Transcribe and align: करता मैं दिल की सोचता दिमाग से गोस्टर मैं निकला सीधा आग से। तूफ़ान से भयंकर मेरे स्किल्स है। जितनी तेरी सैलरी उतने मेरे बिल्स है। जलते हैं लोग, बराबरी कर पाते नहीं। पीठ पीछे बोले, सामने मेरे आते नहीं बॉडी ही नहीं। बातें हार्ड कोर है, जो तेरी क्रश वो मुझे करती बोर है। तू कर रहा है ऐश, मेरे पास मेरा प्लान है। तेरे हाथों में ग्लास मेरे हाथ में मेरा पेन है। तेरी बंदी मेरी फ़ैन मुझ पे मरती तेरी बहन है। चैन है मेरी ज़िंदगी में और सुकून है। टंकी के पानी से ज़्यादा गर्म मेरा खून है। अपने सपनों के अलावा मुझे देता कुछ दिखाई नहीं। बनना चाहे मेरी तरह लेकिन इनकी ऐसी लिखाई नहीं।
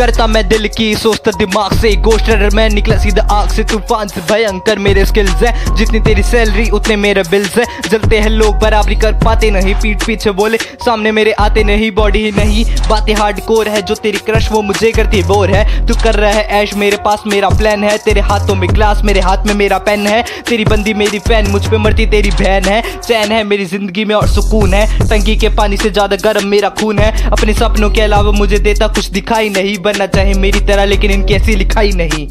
करता 0.00 0.26
मैं 0.26 0.42
दिल 0.48 0.66
की 0.68 0.94
सोचता 0.94 1.30
दिमाग 1.30 1.72
से 1.72 1.90
गोस्टर 2.00 2.48
मैं 2.54 2.68
निकला 2.70 2.96
सीधा 2.98 3.22
आग 3.30 3.48
से। 3.48 3.62
तूफ़ान 3.64 4.08
से 4.08 4.20
भयंकर 4.30 4.78
मेरे 4.78 5.04
स्किल्स 5.06 5.42
है। 5.42 5.74
जितनी 5.76 5.98
तेरी 6.00 6.22
सैलरी 6.22 6.68
उतने 6.70 6.94
मेरे 6.96 7.22
बिल्स 7.22 7.56
है। 7.58 7.64
जलते 7.90 8.18
हैं 8.18 8.30
लोग, 8.30 8.54
बराबरी 8.58 8.94
कर 8.96 9.12
पाते 9.24 9.50
नहीं। 9.50 9.74
पीठ 9.74 10.04
पीछे 10.06 10.30
बोले, 10.30 10.58
सामने 10.84 11.12
मेरे 11.12 11.32
आते 11.38 11.64
नहीं 11.64 11.90
बॉडी 11.90 12.18
ही 12.18 12.30
नहीं। 12.30 12.64
बातें 12.88 13.12
हार्ड 13.14 13.40
कोर 13.40 13.68
है, 13.68 13.82
जो 13.82 13.94
तेरी 13.96 14.18
क्रश 14.20 14.50
वो 14.52 14.62
मुझे 14.62 14.92
करती 14.92 15.22
बोर 15.22 15.50
है। 15.50 15.86
तू 15.86 15.94
कर 16.04 16.14
रहा 16.14 16.30
है 16.30 16.44
ऐश, 16.60 16.74
मेरे 16.74 16.96
पास 17.04 17.22
मेरा 17.26 17.48
प्लान 17.50 17.84
है। 17.84 17.96
तेरे 17.98 18.20
हाथों 18.20 18.54
में 18.54 18.68
ग्लास 18.70 19.02
मेरे 19.04 19.20
हाथ 19.20 19.46
में 19.46 19.54
मेरा 19.54 19.78
पेन 19.80 20.06
है। 20.06 20.22
तेरी 20.48 20.64
बंदी 20.64 20.94
मेरी 20.94 21.18
फ़ैन 21.18 21.50
मुझ 21.50 21.64
पे 21.66 21.78
मरती 21.78 22.06
तेरी 22.06 22.30
बहन 22.32 22.64
है। 22.64 22.80
चैन 23.00 23.32
है 23.32 23.42
मेरी 23.44 23.64
ज़िंदगी 23.66 24.04
में 24.04 24.14
और 24.14 24.28
सुकून 24.28 24.74
है। 24.74 25.08
टंकी 25.08 25.36
के 25.36 25.48
पानी 25.56 25.76
से 25.76 25.90
ज़्यादा 25.90 26.16
गर्म 26.24 26.48
मेरा 26.48 26.68
खून 26.80 26.98
है। 26.98 27.12
अपने 27.30 27.54
सपनों 27.54 27.90
के 27.90 28.00
अलावा 28.00 28.32
मुझे 28.32 28.58
देता 28.60 28.88
कुछ 28.88 29.10
दिखाई 29.10 29.48
नहीं। 29.50 29.78
बनना 29.90 30.06
चाहे 30.06 30.34
मेरी 30.34 30.60
तरह 30.66 30.84
लेकिन 30.84 31.10
इनकी 31.10 31.34
ऐसी 31.34 31.56
लिखाई 31.56 31.92
नहीं। 31.92 32.26